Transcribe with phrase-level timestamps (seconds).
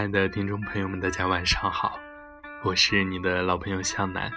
[0.00, 2.00] 亲爱的听众朋友们，大家晚上好，
[2.64, 4.32] 我是你的老朋友向南，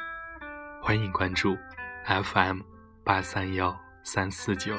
[0.81, 1.57] 欢迎关注
[2.05, 2.59] FM
[3.01, 3.73] 八三幺
[4.03, 4.75] 三四九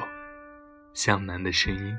[0.93, 1.97] 向南的声音。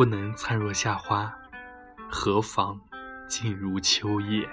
[0.00, 1.30] 不能灿若夏花，
[2.10, 2.80] 何妨
[3.28, 4.48] 静如秋叶？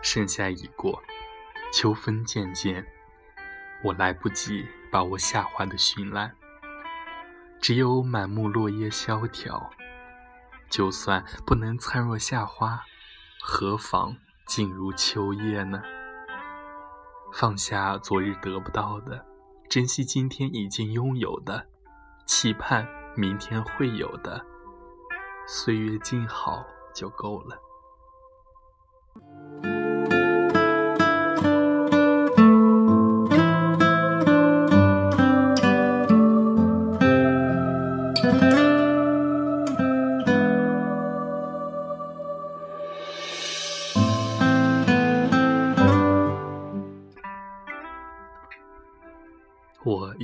[0.00, 1.02] 盛夏已过，
[1.74, 2.86] 秋风渐渐，
[3.82, 4.64] 我来不及。
[4.90, 6.34] 把握夏花的绚烂，
[7.60, 9.70] 只有满目落叶萧条。
[10.68, 12.82] 就算不能灿若夏花，
[13.40, 15.82] 何妨静如秋叶呢？
[17.32, 19.24] 放下昨日得不到的，
[19.68, 21.68] 珍惜今天已经拥有的，
[22.26, 24.44] 期盼明天会有的，
[25.46, 27.56] 岁月静好就够了。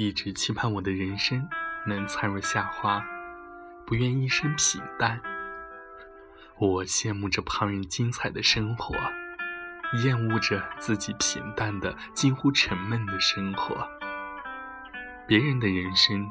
[0.07, 1.49] 一直期盼我的人生
[1.85, 3.05] 能灿若夏花，
[3.85, 5.21] 不愿一生平淡。
[6.59, 8.95] 我羡慕着旁人精彩的生活，
[10.05, 13.85] 厌恶着自己平淡的近乎沉闷的生活。
[15.27, 16.31] 别人的人生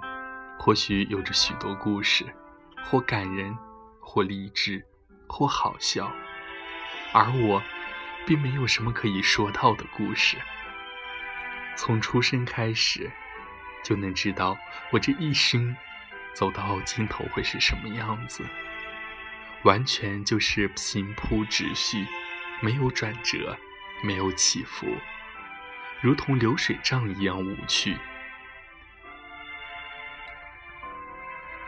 [0.57, 2.25] 或许有着许多故事，
[2.85, 3.53] 或感人，
[3.99, 4.87] 或励志，
[5.27, 6.09] 或好笑，
[7.11, 7.61] 而我
[8.25, 10.37] 并没有什么可以说到的故事。
[11.75, 13.11] 从出生开始，
[13.85, 14.57] 就能知道
[14.91, 15.77] 我这一生
[16.33, 18.43] 走到尽头会是什么样子。
[19.63, 22.03] 完全就是平铺直叙，
[22.61, 23.55] 没有转折，
[24.03, 24.87] 没有起伏，
[26.01, 27.95] 如同流水账一样无趣。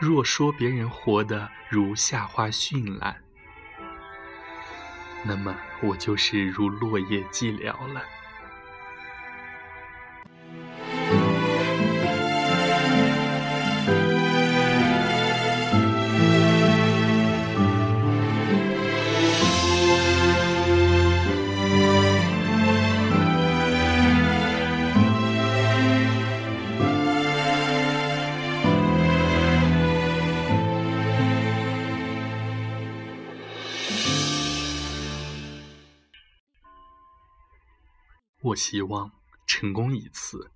[0.00, 3.16] 若说别人活得如夏花绚烂，
[5.24, 8.02] 那么我就是如落叶寂寥了。
[38.40, 39.10] 我希望
[39.46, 40.52] 成功一次，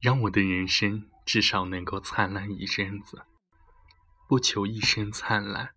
[0.00, 3.26] 让我的人生至少能够灿烂一阵子。
[4.26, 5.74] 不求一生灿烂，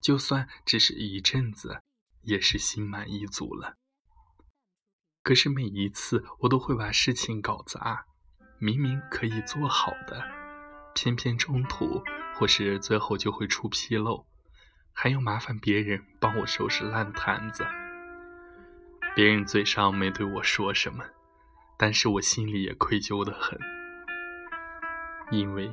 [0.00, 1.80] 就算只是一阵子，
[2.22, 3.74] 也是心满意足了。
[5.22, 8.04] 可是每一次，我都会把事情搞砸，
[8.58, 10.22] 明明可以做好的，
[10.94, 12.04] 偏偏中途
[12.36, 14.26] 或是最后就会出纰漏，
[14.92, 17.66] 还要麻烦别人帮我收拾烂摊子。
[19.14, 21.04] 别人嘴上没对我说什么，
[21.76, 23.56] 但是我心里也愧疚的很，
[25.30, 25.72] 因为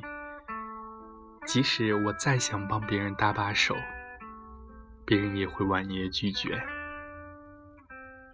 [1.44, 3.76] 即使我再想帮别人搭把手，
[5.04, 6.62] 别人也会婉言拒绝，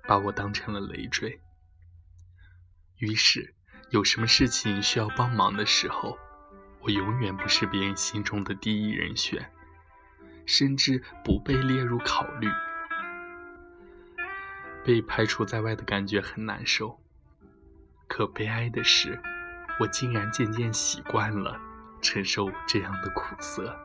[0.06, 1.40] 把我当成了累赘。
[2.98, 3.54] 于是，
[3.88, 6.18] 有什么事情需要帮忙的时候，
[6.82, 9.50] 我永远不是别人心中的第一人选，
[10.44, 12.46] 甚至不被列入考虑。
[14.84, 16.98] 被排除在外的感觉很难受，
[18.06, 19.20] 可悲哀的是，
[19.80, 21.60] 我竟然渐渐习惯了
[22.00, 23.76] 承受这样的苦涩。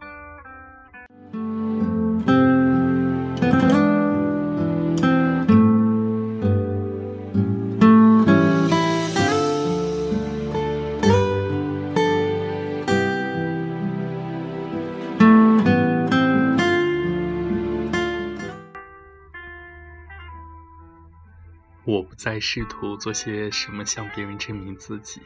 [21.85, 25.21] 我不再试图做些什么向别人证明自己，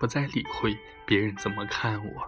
[0.00, 2.26] 不再理会别人怎么看我。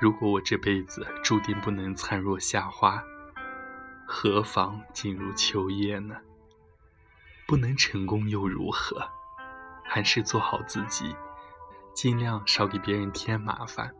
[0.00, 3.02] 如果我这辈子注定不能灿若夏花，
[4.06, 6.16] 何妨静如秋叶呢？
[7.48, 9.10] 不能成功又如何？
[9.82, 11.16] 还是做好自己，
[11.94, 13.92] 尽量少给别人添麻烦，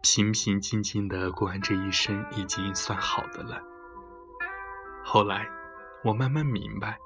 [0.00, 3.60] 平平静静的过完这一生，已经算好的了。
[5.04, 5.50] 后来，
[6.04, 6.96] 我慢慢明白，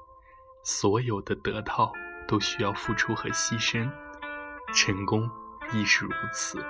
[0.63, 1.91] 所有的得到
[2.27, 3.91] 都需要付出和牺牲，
[4.73, 5.29] 成功
[5.71, 6.63] 亦是如此。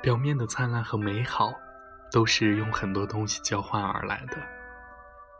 [0.00, 1.52] 表面的灿烂和美好，
[2.12, 4.36] 都是用很多东西交换而来的，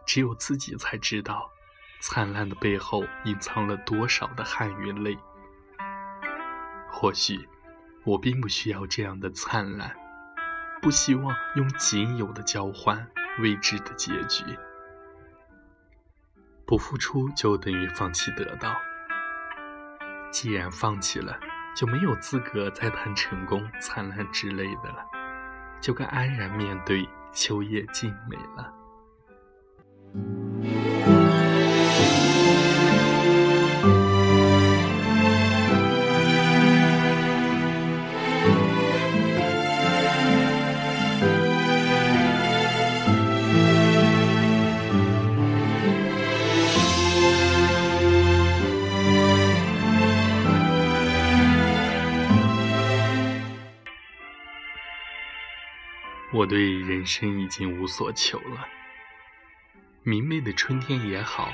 [0.05, 1.51] 只有自己才知道。
[2.03, 5.19] 灿烂的背后隐藏了多少的汗与泪？
[6.91, 7.47] 或许
[8.05, 9.95] 我并不需要这样的灿烂，
[10.81, 13.07] 不希望用仅有的交换
[13.41, 14.45] 未知的结局。
[16.71, 18.77] 不付出就等于放弃得到，
[20.31, 21.37] 既然放弃了，
[21.75, 25.05] 就没有资格再谈成功、灿烂之类的了，
[25.81, 28.73] 就该安然面对秋叶静美了。
[56.33, 58.69] 我对人生已经无所求了。
[60.05, 61.53] 明媚的春天也好，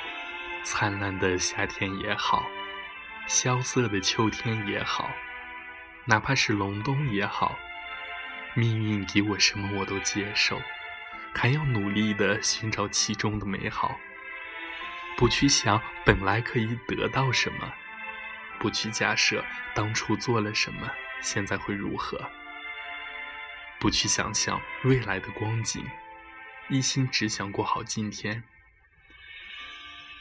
[0.64, 2.46] 灿烂的夏天也好，
[3.26, 5.10] 萧瑟的秋天也好，
[6.04, 7.56] 哪怕是隆冬也好，
[8.54, 10.60] 命运给我什么我都接受，
[11.34, 13.98] 还要努力的寻找其中的美好。
[15.16, 17.72] 不去想本来可以得到什么，
[18.58, 19.42] 不去假设
[19.74, 20.90] 当初做了什么，
[21.22, 22.20] 现在会如何。
[23.78, 25.84] 不去想象未来的光景，
[26.70, 28.42] 一心只想过好今天。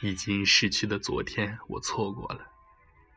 [0.02, 2.52] 已经逝去的昨天，我错过了；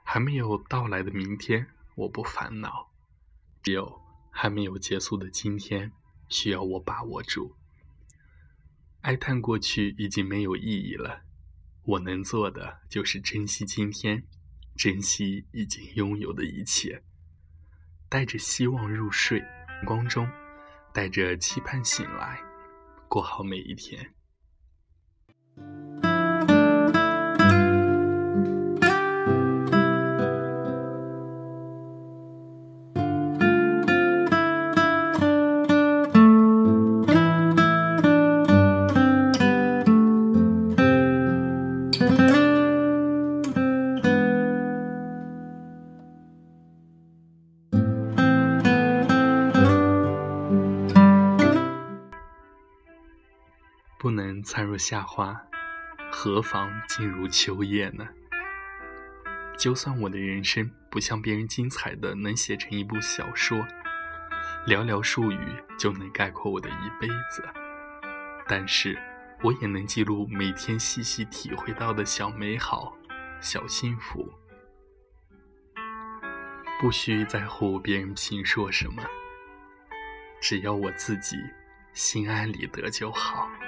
[0.03, 2.89] 还没有到来的明天，我不烦恼。
[3.61, 4.01] 只有
[4.31, 5.91] 还没有结束的今天，
[6.29, 7.57] 需要我把握住。
[9.01, 11.23] 哀叹过去已经没有意义了，
[11.83, 14.23] 我能做的就是珍惜今天，
[14.77, 17.03] 珍惜已经拥有的一切，
[18.07, 19.43] 带着希望入睡。
[19.79, 20.29] 阳光中，
[20.93, 22.37] 带着期盼醒来，
[23.07, 24.13] 过好每一天。
[54.09, 55.39] 不能灿若夏花，
[56.11, 58.07] 何妨静如秋叶呢？
[59.55, 63.59] 就算我的人生不像别人精彩的能写成一部小说，
[64.65, 67.47] 寥寥数语就能概括我的一辈子，
[68.47, 68.97] 但是
[69.43, 72.97] 我也能记录每天细细体会到的小美好、
[73.39, 74.27] 小幸福。
[76.81, 79.03] 不需在乎别人评说什么，
[80.41, 81.37] 只要我自己
[81.93, 83.47] 心安理得就好。
[83.47, 83.58] 好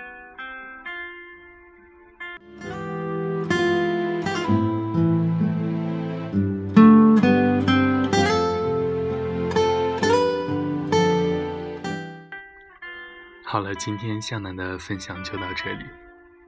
[13.75, 15.85] 今天向南的分享就到这里，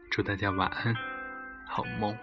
[0.09, 0.95] 祝大家晚安，
[1.65, 2.17] 好梦。